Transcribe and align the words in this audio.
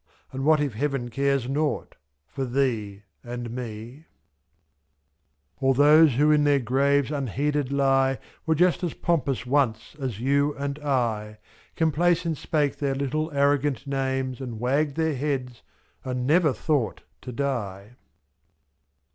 And 0.31 0.43
what 0.43 0.59
if 0.59 0.73
Heaven 0.73 1.09
cares 1.09 1.47
nought— 1.47 1.95
for 2.33 2.43
Thee 2.43 3.03
and 3.23 3.51
Me? 3.51 4.05
All 5.59 5.75
those 5.75 6.15
who 6.15 6.31
in 6.31 6.43
their 6.43 6.57
graves 6.57 7.11
unheeded 7.11 7.71
lie 7.71 8.17
Were 8.47 8.55
just 8.55 8.81
as 8.83 8.95
pompous 8.95 9.45
once 9.45 9.95
as 9.99 10.19
You 10.19 10.55
and 10.55 10.79
I, 10.79 11.37
Mz 11.37 11.75
Complacent 11.75 12.37
spake 12.37 12.77
their 12.77 12.95
little 12.95 13.29
arrogant 13.31 13.85
names. 13.85 14.41
And 14.41 14.59
wagged 14.59 14.95
their 14.97 15.13
heads, 15.15 15.61
and 16.03 16.25
never 16.25 16.51
thought 16.51 17.03
to 17.21 17.31
die. 17.31 17.91